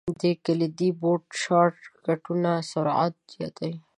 د 0.21 0.23
کلیدي 0.45 0.89
بورډ 1.01 1.23
شارټ 1.43 1.75
کټونه 2.05 2.51
سرعت 2.71 3.15
زیاتوي. 3.35 3.75